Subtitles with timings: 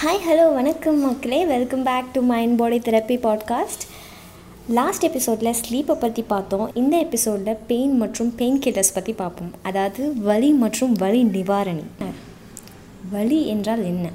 [0.00, 1.38] Hi hello வணக்கம் மக்களே.
[1.44, 3.84] Welcome back to mind body therapy podcast
[4.76, 6.70] last எபிசோடில் ஸ்லீப்பை பற்றி பார்த்தோம்.
[6.74, 9.50] இந்த எபிசோடில் பெயின் மற்றும் பெயின் கில்லர்ஸ் பற்றி பார்ப்போம்.
[9.62, 11.84] அதாவது வலி மற்றும் வலி நிவாரணி.
[13.10, 14.06] வலி என்றால் என்ன?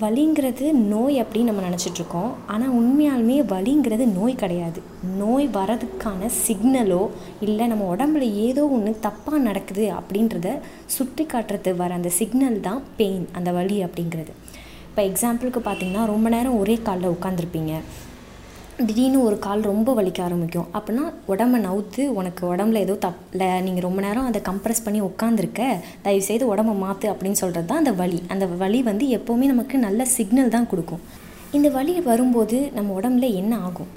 [0.00, 4.80] வலிங்கிறது நோய் அப்படின்னு நம்ம நினச்சிட்ருக்கோம் ஆனால் உண்மையாலுமே வலிங்கிறது நோய் கிடையாது.
[5.22, 7.00] நோய் வரதுக்கான சிக்னலோ
[7.46, 10.52] இல்லை நம்ம உடம்புல ஏதோ ஒன்று தப்பாக நடக்குது அப்படின்றத
[10.96, 14.34] சுட்டி காட்டுறது வர அந்த சிக்னல் தான் பெயின் அந்த வலி அப்படிங்கிறது.
[14.90, 17.72] இப்போ எக்ஸாம்பிளுக்கு பார்த்தீங்கன்னா ரொம்ப நேரம் ஒரே காலில் உட்காந்துருப்பீங்க
[18.86, 20.68] திடீர்னு ஒரு கால் ரொம்ப வலிக்க ஆரம்பிக்கும்.
[20.76, 25.60] அப்படின்னா உடம்ப நவுத்து உனக்கு உடம்புல ஏதோ தப் இல்லை நீங்கள் ரொம்ப நேரம் அதை கம்ப்ரெஸ் பண்ணி உட்காந்துருக்க
[26.06, 28.20] தயவுசெய்து உடம்பை மாற்று அப்படின்னு சொல்கிறது தான் அந்த வலி.
[28.34, 31.02] அந்த வலி வந்து எப்போவுமே நமக்கு நல்ல சிக்னல் தான் கொடுக்கும்.
[31.58, 33.90] இந்த வலி வரும்போது நம்ம உடம்புல என்ன ஆகும்?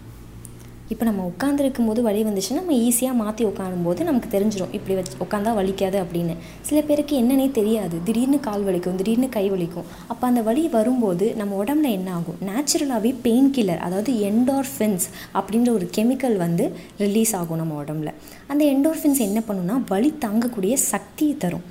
[0.90, 5.52] இப்போ நம்ம உட்காந்துருக்கும் போது வலி வந்துச்சுன்னா நம்ம ஈஸியாக மாற்றி உட்காரும்போது நமக்கு தெரிஞ்சிடும் இப்படி வச்சு உட்காந்தா
[5.60, 6.36] வலிக்காது அப்படின்னு.
[6.62, 7.98] சில பேருக்கு என்னன்னே தெரியாது.
[8.04, 9.84] திடீர்னு கால் வலிக்கும் திடீர்னு கை வலிக்கும்.
[10.08, 12.38] அப்போ அந்த வலி வரும்போது நம்ம உடம்புல என்ன ஆகும்?
[12.50, 18.14] நேச்சுரலாகவே பெயின் கில்லர் அதாவது என்டோர்ஃபின்ஸ் அப்படின்ற ஒரு கெமிக்கல் வந்து ரிலீஸ் ஆகும் நம்ம உடம்புல.
[18.48, 21.66] அந்த என்டோர்ஃபின்ஸ் என்ன பண்ணுன்னா வலி தாங்கக்கூடிய சக்தியை தரும்.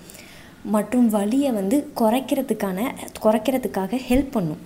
[0.65, 2.81] மற்றும் வலியை வந்து குறைக்கிறதுக்கான
[3.23, 4.61] குறைக்கிறதுக்காக ஹெல்ப் பண்ணும்.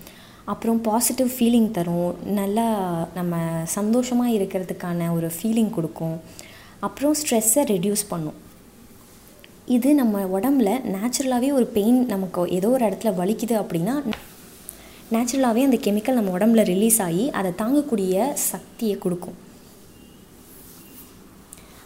[0.53, 2.11] அப்புறம் பாசிட்டிவ் ஃபீலிங் தரும்.
[2.41, 2.67] நல்லா
[3.19, 3.37] நம்ம
[3.77, 6.17] சந்தோஷமாக இருக்கிறதுக்கான ஒரு ஃபீலிங் கொடுக்கும்.
[6.87, 8.37] அப்புறம் ஸ்ட்ரெஸ்ஸை ரெடியூஸ் பண்ணும்.
[9.77, 13.95] இது நம்ம உடம்புல நேச்சுரலாகவே ஒரு பெயின் நமக்கு ஏதோ ஒரு இடத்துல வலிக்குது அப்படின்னா
[15.15, 19.37] நேச்சுரலாகவே அந்த கெமிக்கல் நம்ம உடம்புல ரிலீஸ் ஆகி அதை தாங்கக்கூடிய சக்தியை கொடுக்கும்.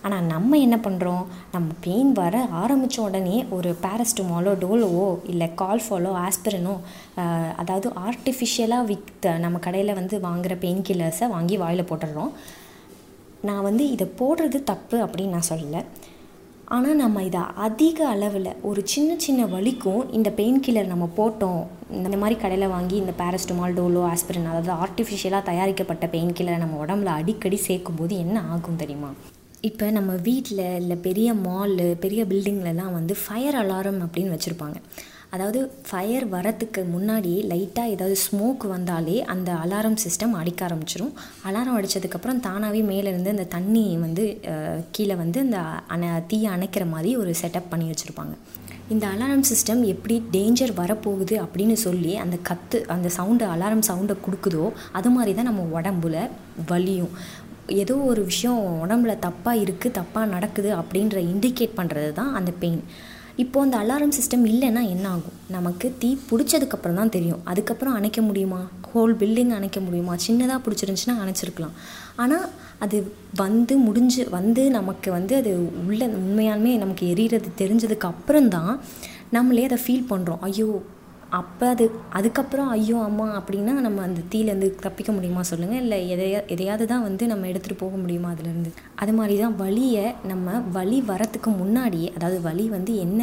[0.07, 6.75] ஆனால் நம்ம என்ன பண்ணுறோம் நம்ம பெயின் வர ஆரம்பித்த உடனே ஒரு பேரஸ்டமாலோ டோலோவோ இல்லை கால்ஃபாலோ ஆஸ்பிரனோ
[7.63, 12.33] அதாவது ஆர்டிஃபிஷியலாக வித் நம்ம கடையில் வந்து வாங்குகிற பெயின் கில்லர்ஸை வாங்கி வாயில் போட்டுடுறோம்
[13.49, 15.83] நான் வந்து இதை போடுறது தப்பு அப்படின்னு நான் சொல்லலை.
[16.75, 21.63] ஆனால் நம்ம இதை அதிக அளவில் ஒரு சின்ன சின்ன வலிக்கும் இந்த பெயின் கில்லர் நம்ம போட்டோம்.
[21.99, 27.17] இந்த மாதிரி கடையில் வாங்கி இந்த பேரஸ்டமால் டோலோ ஆஸ்பிரின் அதாவது ஆர்டிஃபிஷியலாக தயாரிக்கப்பட்ட பெயின் கில்லரை நம்ம உடம்புல
[27.21, 29.13] அடிக்கடி சேர்க்கும்போது என்ன ஆகும் தெரியுமா?
[29.69, 34.79] இப்போ நம்ம வீட்டில் இல்லை பெரிய மாலு பெரிய பில்டிங்லலாம் வந்து ஃபயர் அலாரம் அப்படின்னு வச்சுருப்பாங்க.
[35.35, 41.13] அதாவது ஃபயர் வரத்துக்கு முன்னாடி லைட்டாக ஏதாவது ஸ்மோக் வந்தாலே அந்த அலாரம் சிஸ்டம் அடிக்க ஆரம்பிச்சிரும்.
[41.49, 44.25] அலாரம் அடித்ததுக்கப்புறம் தானாகவே மேலேருந்து அந்த தண்ணி வந்து
[44.97, 45.61] கீழே வந்து அந்த
[45.97, 48.35] அணை தீயை அணைக்கிற மாதிரி ஒரு செட்டப் பண்ணி வச்சுருப்பாங்க.
[48.95, 54.65] இந்த அலாரம் சிஸ்டம் எப்படி டேஞ்சர் வரப்போகுது அப்படின்னு சொல்லி அந்த கத்து அந்த சவுண்டு அலாரம் சவுண்டை கொடுக்குதோ
[55.01, 56.27] அது மாதிரி தான் நம்ம உடம்புல
[56.73, 57.15] வலியும்.
[57.75, 62.83] ஏதோ ஒரு விஷயம் உடம்புல தப்பாக இருக்குது தப்பாக நடக்குது அப்படின்ற இண்டிகேட் பண்ணுறது தான் அந்த பெயின்
[63.37, 65.37] இப்போது அந்த அலாரம் சிஸ்டம் இல்லைன்னா என்ன ஆகும்?
[65.49, 67.41] நமக்கு தீ பிடிச்சதுக்கப்புறம் தான் தெரியும்.
[67.45, 68.71] அதுக்கப்புறம் அணைக்க முடியுமா?
[68.93, 70.15] ஹோல் பில்டிங் அணைக்க முடியுமா?
[70.27, 71.75] சின்னதாக பிடிச்சிருந்துச்சின்னா அணைச்சிருக்கலாம்.
[72.17, 72.47] ஆனால்
[72.79, 75.51] அது வந்து முடிஞ்சு வந்து நமக்கு வந்து அது
[75.87, 78.81] உள்ள உண்மையாலுமே நமக்கு எரியறது தெரிஞ்சதுக்கு அப்புறம் தான்
[79.31, 80.83] நம்மளே அதை ஃபீல் பண்ணுறோம் ஐயோ
[81.31, 86.87] அப்போ அது அதுக்கப்புறம் ஐயோ அம்மா அப்படின்னா நம்ம அந்த தீலேருந்து தப்பிக்க முடியுமா சொல்லுங்கள் இல்லை எதையா எதையாவது
[86.87, 88.71] தான் வந்து நம்ம எடுத்துகிட்டு போக முடியுமா அதுலேருந்து.
[88.95, 93.23] அது மாதிரி தான் வலியை நம்ம வழி வரத்துக்கு முன்னாடியே அதாவது வலி வந்து என்ன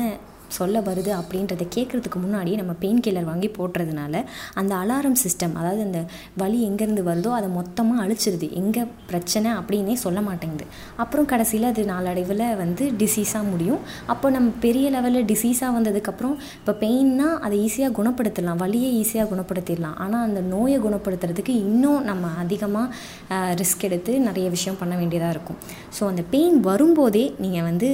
[0.57, 4.23] சொல்ல வருது அப்படின்றத கேட்குறதுக்கு முன்னாடி நம்ம பெயின் கில்லர் வாங்கி போட்டுறதுனால
[4.59, 5.99] அந்த அலாரம் சிஸ்டம் அதாவது அந்த
[6.41, 8.47] வலி எங்கேருந்து வருதோ அதை மொத்தமாக அழிச்சிருது.
[8.61, 10.65] எங்கே பிரச்சனை அப்படின்னே சொல்ல மாட்டேங்குது.
[11.03, 13.81] அப்புறம் கடைசியில் அது நாளடைவில் வந்து டிசீஸாக முடியும்.
[14.13, 18.59] அப்போ நம்ம பெரிய லெவலில் டிசீஸாக வந்ததுக்கப்புறம் இப்போ பெயின்னா அதை ஈஸியாக குணப்படுத்தலாம்.
[18.63, 19.97] வலியை ஈஸியாக குணப்படுத்திடலாம்.
[20.05, 25.59] ஆனால் அந்த நோயை குணப்படுத்துறதுக்கு இன்னும் நம்ம அதிகமாக ரிஸ்க் எடுத்து நிறைய விஷயம் பண்ண வேண்டியதாக இருக்கும்.
[25.97, 27.89] ஸோ அந்த பெயின் வரும்போதே நீங்கள் வந்து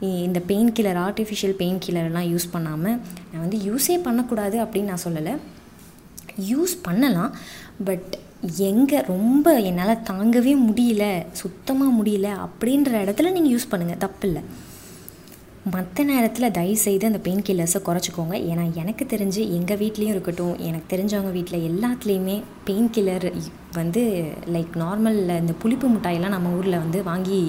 [0.00, 2.96] இந்த பெயின் கில்லர் ஆர்டிஃபிஷியல் பெயின் கில்லர்லாம் யூஸ் பண்ணாமல்
[3.30, 5.34] நான் வந்து யூஸே பண்ணக்கூடாது அப்படின்னு நான் சொல்லலை.
[6.52, 7.32] யூஸ் பண்ணலாம்
[7.88, 8.12] பட்
[8.70, 14.42] எங்கே ரொம்ப என்னால் தாங்கவே முடியல சுத்தமாக முடியல அப்படின்ற இடத்துல நீங்கள் யூஸ் பண்ணுங்கள் தப்பில்லை.
[15.74, 18.34] மற்ற நேரத்தில் தயவுசெய்து அந்த பெயின் கில்லர்ஸை குறைச்சிக்கோங்க.
[18.50, 22.36] ஏன்னா எனக்கு தெரிஞ்சு எங்கள் வீட்லேயும் இருக்கட்டும் எனக்கு தெரிஞ்சவங்க வீட்டில் எல்லாத்துலேயுமே
[22.68, 23.28] பெயின் கில்லர்
[23.80, 24.02] வந்து
[24.54, 27.40] லைக் நார்மலில் இந்த புளிப்பு மிட்டாயெல்லாம் நம்ம ஊரில் வந்து வாங்கி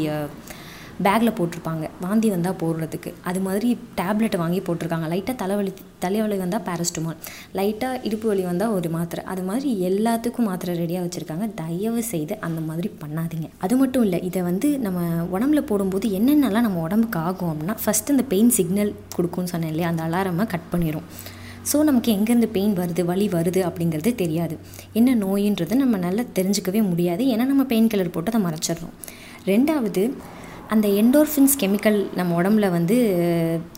[1.06, 1.86] பேக்கில் போட்டிருப்பாங்க.
[2.04, 3.12] வாந்தி வந்தால் போடுறதுக்கு.
[3.30, 5.08] அது மாதிரி டேப்லெட்டை வாங்கி போட்டிருக்காங்க.
[5.14, 5.72] லைட்டாக தலைவலி
[6.04, 7.18] தலைவலி வந்தால் பேரஸ்டமால்
[7.57, 9.24] லைட்டாக இடுப்பு வலி வந்தால் ஒரு மாத்திரை.
[9.31, 11.48] அது மாதிரி எல்லாத்துக்கும் மாத்திரை ரெடியாக வச்சுருக்காங்க.
[11.62, 13.50] தயவு செய்து அந்த மாதிரி பண்ணாதீங்க.
[13.66, 15.01] அது மட்டும் இல்லை இதை வந்து நம்ம
[15.36, 19.92] உடம்புல போடும்போது என்னென்னலாம் நம்ம உடம்புக்கு ஆகும் அப்படின்னா ஃபஸ்ட்டு இந்த பெயின் சிக்னல் கொடுக்கும்னு சொன்னேன் இல்லையா?
[19.94, 21.07] அந்த அலாரமாக கட் பண்ணிடும்
[21.69, 24.56] ஸோ நமக்கு எங்கேருந்து பெயின் வருது வலி வருது அப்படிங்கிறது தெரியாது.
[25.00, 27.24] என்ன நோயின்றது நம்ம நல்லா தெரிஞ்சுக்கவே முடியாது.
[27.34, 28.96] ஏன்னா நம்ம பெயின் கில்லர் போட்டு அதை மறைச்சிடுறோம்.
[29.51, 30.04] ரெண்டாவது
[30.74, 32.95] அந்த என்டோர்ஃபின்ஸ் கெமிக்கல் நம்ம உடம்புல வந்து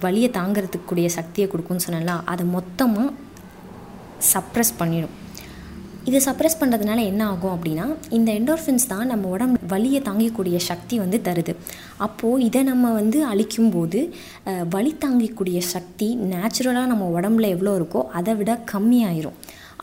[0.05, 3.13] வலியை தாங்கிறதுக்குரிய சக்தியை கொடுக்கும்னு சொன்னலாம் அதை மொத்தமாக
[4.31, 5.13] சப்ரஸ் பண்ணிடும்.
[6.09, 7.85] இதை சப்ரெஸ் பண்ணுறதுனால என்ன ஆகும் அப்படின்னா
[8.17, 11.53] இந்த என்டோர்ஃபின்ஸ் தான் நம்ம உடம்பு வலியை தாங்கக்கூடிய சக்தி வந்து தருது.
[12.05, 13.99] அப்போது இதை நம்ம வந்து அழிக்கும் போது
[14.75, 19.37] வலி தாங்கக்கூடிய சக்தி நேச்சுரலாக நம்ம உடம்புல எவ்வளோ இருக்கோ அதை விட கம்மியாயிரும்.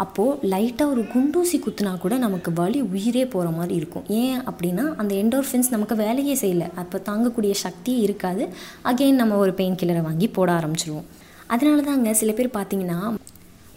[0.05, 4.07] அப்போது லைட்டாக ஒரு குண்டூசி குத்துனா கூட நமக்கு வலி உயிரே போகிற மாதிரி இருக்கும்.
[4.09, 6.69] ஏன் அப்படின்னா அந்த என்டோர்ஃபின்ஸ் நமக்கு வேலையே செய்யலை.
[6.75, 8.45] அப்போ தாங்கக்கூடிய சக்தியே இருக்காது.
[8.85, 11.09] அகெயின் நம்ம ஒரு பெயின் கில்லரை வாங்கி போட ஆரம்பிச்சிருவோம்.
[11.47, 13.01] அதனால தாங்க சில பேர் பார்த்தீங்கன்னா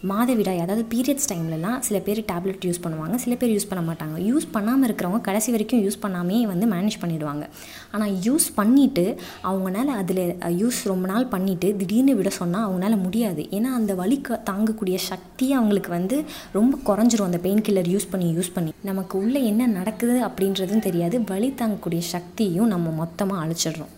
[0.10, 3.16] மாதவிடாய் அதாவது பீரியட்ஸ் டைம்லலாம் சில பேர் டேப்லெட் யூஸ் பண்ணுவாங்க.
[3.24, 4.16] சில பேர் யூஸ் பண்ண மாட்டாங்க.
[4.30, 7.44] யூஸ் பண்ணாமல் இருக்கிறவங்க கடைசி வரைக்கும் யூஸ் பண்ணாமே வந்து மேனேஜ் பண்ணிடுவாங்க.
[7.92, 9.06] ஆனால் யூஸ் பண்ணிவிட்டு
[9.44, 10.24] அவங்களால அதில்
[10.62, 13.44] யூஸ் ரொம்ப நாள் பண்ணிவிட்டு திடீர்னு விட சொன்னால் அவங்களால முடியாது.
[13.60, 16.24] ஏன்னா அந்த வலி தாங்கக்கூடிய சக்தி அவங்களுக்கு வந்து
[16.58, 17.30] ரொம்ப குறைஞ்சிரும்.
[17.32, 18.74] அந்த பெயின் கில்லர் யூஸ் பண்ணி யூஸ் பண்ணி.
[18.82, 21.18] நமக்கு உள்ளே என்ன நடக்குது அப்படின்றதும் தெரியாது.
[21.22, 23.96] வலி தாங்கக்கூடிய சக்தியும் நம்ம மொத்தமாக அழிச்சிடுறோம்.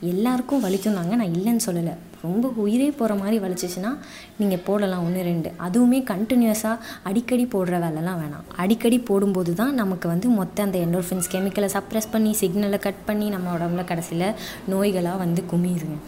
[0.00, 1.96] எல்லாருக்கும் வலிக்கும் தாங்க நான் இல்லைன்னு சொல்லலை.
[2.22, 3.92] ரொம்ப உயிரே போகிற மாதிரி வலிச்சிச்சின்னா
[4.40, 5.50] நீங்கள் போடலாம் ஒன்று ரெண்டு.
[5.66, 6.76] அதுவுமே கண்டினியூஸாக
[7.08, 8.46] அடிக்கடி போடுற வேலைலாம் வேணாம்.
[8.62, 13.56] அடிக்கடி போடும்போது தான் நமக்கு வந்து மொத்த அந்த என்டோர்ஃபின்ஸ் கெமிக்கலை சப்ரெஸ் பண்ணி சிக்னலை கட் பண்ணி நம்ம
[13.58, 14.28] உடம்புல கடைசியில்
[14.72, 15.98] நோய்களாக வந்து குமியுதுங்க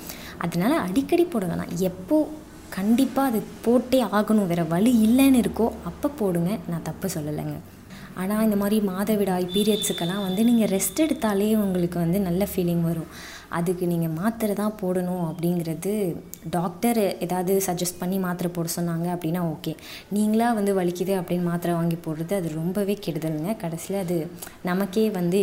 [0.46, 1.74] அதனால் அடிக்கடி போட வேணாம்.
[1.90, 2.16] எப்போ
[2.78, 4.48] கண்டிப்பாக அது போட்டே ஆகணும்.
[4.50, 6.52] வேறு வழி இல்லைன்னு இருக்கோ அப்போ போடுங்க.
[6.70, 7.56] நான் தப்பு சொல்லலைங்க.
[8.20, 13.10] ஆனால் இந்த மாதிரி மாதவிடாய் பீரியட்ஸுக்கெல்லாம் வந்து நீங்கள் ரெஸ்ட் எடுத்தாலே உங்களுக்கு வந்து நல்ல ஃபீலிங் வரும்.
[13.58, 15.92] அதுக்கு நீங்கள் மாத்திரை தான் போடணும் அப்படிங்கிறது
[16.54, 19.72] டாக்டர் ஏதாவது சஜஸ்ட் பண்ணி மாத்திரை போட சொன்னாங்க அப்படின்னா ஓகே
[20.16, 23.50] நீங்களா வந்து வலிக்குது அப்படின்னு மாத்திரை வாங்கி போடுறது அது ரொம்பவே கெடுதலுங்க.
[23.62, 24.16] கடைசியில் அது
[24.70, 25.40] நமக்கே வந்து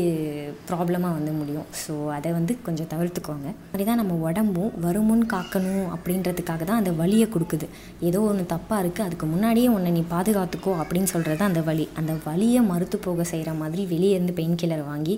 [0.70, 1.68] ப்ராப்ளமாக வந்து முடியும்.
[1.84, 3.48] ஸோ அதை வந்து கொஞ்சம் தவிர்த்துக்கோங்க.
[3.68, 7.70] அப்படி தான் நம்ம உடம்பும் வருமுன் காக்கணும் அப்படின்றதுக்காக தான் அந்த வலியை கொடுக்குது.
[8.10, 11.88] ஏதோ ஒன்று தப்பாக இருக்குது அதுக்கு முன்னாடியே உன்னை நீ பாதுகாத்துக்கோ அப்படின்னு சொல்கிறது அந்த வலி.
[12.02, 15.18] அந்த வலியை மறுத்து போக செய்கிற மாதிரி வெளியே இருந்து பெயின் கில்லர் வாங்கி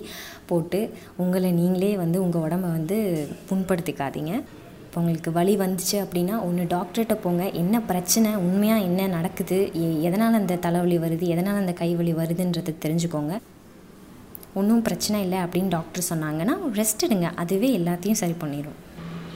[0.50, 0.78] போட்டு
[1.22, 2.98] உங்களை நீங்களே வந்து உங்கள் உடம்ப வந்து வந்து
[3.48, 4.32] புண்படுத்திக்காதீங்க.
[4.86, 7.42] இப்போ உங்களுக்கு வலி வந்துச்சு அப்படின்னா ஒன்று டாக்டர்கிட்ட போங்க.
[7.60, 8.30] என்ன பிரச்சனை?
[8.46, 9.58] உண்மையாக என்ன நடக்குது?
[10.08, 11.26] எதனால் அந்த தலைவலி வருது?
[11.34, 13.34] எதனால் அந்த கைவலி வருதுன்றதை தெரிஞ்சுக்கோங்க.
[14.60, 17.28] ஒன்றும் பிரச்சனை இல்லை அப்படின்னு டாக்டர் சொன்னாங்கன்னா ரெஸ்ட் எடுங்க.
[17.42, 18.78] அதுவே எல்லாத்தையும் சரி பண்ணிடும்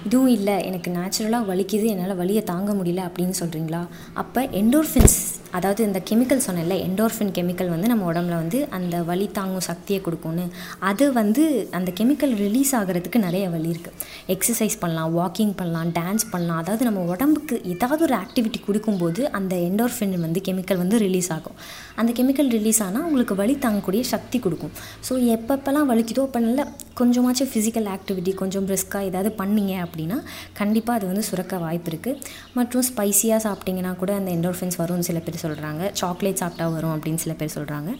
[0.06, 0.56] இதுவும் இல்லை.
[0.68, 1.86] எனக்கு நேச்சுரலாக வலிக்குது.
[1.92, 3.82] என்னால் வலியை தாங்க முடியல அப்படின்னு சொல்கிறீங்களா
[4.22, 5.18] அப்போ எண்டோர்ஃபின்ஸ்
[5.56, 10.44] அதாவது இந்த கெமிக்கல் சொன்னேன்ல என்டோர்ஃபின் கெமிக்கல் வந்து நம்ம உடம்புல வந்து அந்த வலி தாங்கும் சக்தியை கொடுக்கும்னு.
[10.90, 11.44] அது வந்து
[11.78, 13.94] அந்த கெமிக்கல் ரிலீஸ் ஆகிறதுக்கு நிறைய வழி இருக்குது
[14.34, 16.60] எக்ஸசைஸ் பண்ணலாம் வாக்கிங் பண்ணலாம் டான்ஸ் பண்ணலாம்.
[16.62, 21.56] அதாவது நம்ம உடம்புக்கு ஏதாவது ஒரு ஆக்டிவிட்டி கொடுக்கும்போது அந்த என்டோர்ஃபின் வந்து கெமிக்கல் வந்து ரிலீஸ் ஆகும்.
[22.02, 24.74] அந்த கெமிக்கல் ரிலீஸ் ஆனால் உங்களுக்கு வலி தாங்கக்கூடிய சக்தி கொடுக்கும்.
[25.08, 26.68] ஸோ எப்பப்பெல்லாம் வலிக்குதோ அப்போ நல்ல
[27.00, 30.18] கொஞ்சமாச்சும் ஃபிசிக்கல் ஆக்டிவிட்டி கொஞ்சம் பிரிஸ்காக ஏதாவது பண்ணீங்க அப்படின்னா
[30.60, 32.20] கண்டிப்பாக அது வந்து சுரக்க வாய்ப்பு இருக்குது
[32.54, 37.34] மற்றும் ஸ்பைசியாக சாப்பிட்டிங்கன்னா கூட அந்த என்டோர்ஃபின்ஸ் வரும்னு சில பேர் சொல்கிறாங்க சாக்லேட் சாப்பிட்டா வரும் அப்படின்னு சில
[37.34, 37.92] பேர் சொல்கிறாங்க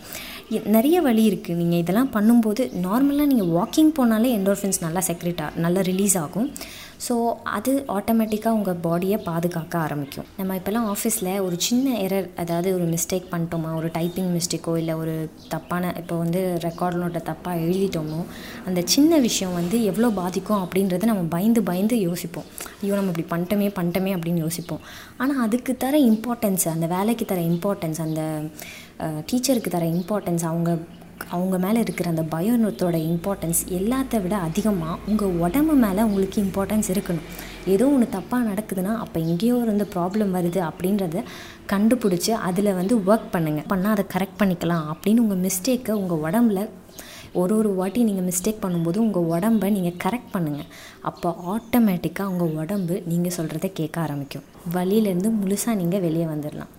[0.76, 6.16] நிறைய வழி இருக்குது நீங்கள் இதெல்லாம் பண்ணும்போது நார்மலாக நீங்கள் வாக்கிங் போனாலே என்டோர்ஃபின்ஸ் நல்லா செக்ரெட்டாக நல்லா ரிலீஸ்
[6.24, 6.48] ஆகும்.
[7.04, 7.14] ஸோ
[7.56, 10.28] அது ஆட்டோமேட்டிக்காக உங்கள் பாடியை பாதுகாக்க ஆரம்பிக்கும்.
[10.38, 13.70] நம்ம இப்போல்லாம் ஆஃபீஸில் ஒரு சின்ன எரர் அதாவது ஒரு மிஸ்டேக் பண்ணிட்டோமா?
[13.80, 15.14] ஒரு டைப்பிங் மிஸ்டேக்கோ இல்லை ஒரு
[15.54, 18.20] தப்பான இப்போ வந்து ரெக்கார்ட் நோட்டை தப்பாக எழுதிட்டோமோ?
[18.68, 22.48] அந்த சின்ன விஷயம் வந்து எவ்வளோ பாதிக்கும் அப்படின்றத நம்ம பயந்து பயந்து யோசிப்போம்.
[22.82, 24.84] ஐயோ நம்ம இப்படி பண்ணிட்டோமே பண்ணிட்டோமே அப்படின்னு யோசிப்போம்.
[25.22, 28.22] ஆனால் அதுக்கு தர இம்பார்ட்டன்ஸ் அந்த வேலைக்கு தர இம்பார்ட்டன்ஸ் அந்த
[29.30, 30.70] டீச்சருக்கு தர இம்பார்ட்டன்ஸ் அவங்க
[31.30, 37.26] அவங்க மேலே இருக்கிற அந்த பயத்தோட இம்பார்ட்டன்ஸ் எல்லாத்த விட அதிகமாக உங்கள் உடம்பு மேலே உங்களுக்கு இம்பார்ட்டன்ஸ் இருக்கணும்.
[37.66, 41.22] ஏதோ ஒன்று தப்பாக நடக்குதுன்னா அப்போ எங்கேயோ இருந்து ப்ராப்ளம் வருது அப்படின்றத
[41.72, 46.68] கண்டுபிடிச்சி அதில் வந்து ஒர்க் பண்ணுங்கள் பண்ணால் அதை கரெக்ட் பண்ணிக்கலாம் அப்படின்னு உங்கள் மிஸ்டேக்கை உங்கள் உடம்புல
[47.32, 50.68] ஒரு ஒரு வாட்டி நீங்கள் மிஸ்டேக் பண்ணும்போது உங்கள் உடம்பை நீங்கள் கரெக்ட் பண்ணுங்கள்
[51.00, 54.42] அப்போ ஆட்டோமேட்டிக்காக உங்கள் உடம்பு நீங்கள் சொல்கிறத கேட்க ஆரம்பிக்கும்.
[54.74, 56.72] வழியிலேருந்து முழுசாக நீங்கள் வெளியே வந்துடலாம்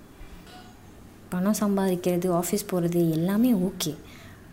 [1.29, 3.95] பணம் சம்பாதிக்கிறது ஆஃபீஸ் போகிறது எல்லாமே ஓகே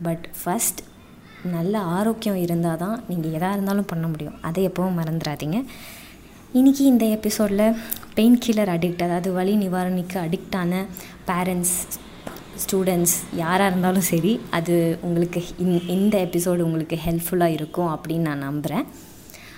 [0.03, 0.81] பட் ஃபஸ்ட்
[1.51, 4.43] நல்ல ஆரோக்கியம் இருந்தால் தான் நீங்கள் எதாக இருந்தாலும் பண்ண முடியும்.
[4.43, 5.65] அதை எப்போவும் மறந்துடாதீங்க.
[6.55, 7.77] இன்றைக்கி இந்த எபிசோடில்
[8.15, 10.85] பெயின் கில்லர் அடிக்ட் அதாவது வலி நிவாரணிக்கு அடிக்டான
[11.27, 11.75] பேரண்ட்ஸ்
[12.65, 18.85] ஸ்டூடெண்ட்ஸ் யாராக இருந்தாலும் சரி அது உங்களுக்கு இந் இந்த எபிசோடு உங்களுக்கு ஹெல்ப்ஃபுல்லாக இருக்கும் அப்படின்னு நான் நம்புகிறேன்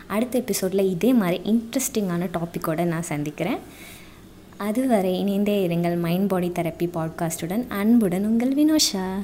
[0.07, 3.59] அடுத்த எபிசோடில் இதே மாதிரி இன்ட்ரெஸ்டிங்கான டாப்பிக்கோடு நான் சந்திக்கிறேன்.
[4.57, 9.19] அதுவரை இணைந்தே இருங்கள் மைண்ட் பாடி தெரப்பி பாட்காஸ்டுடன் அன்புடன் உங்கள் வினோஷா.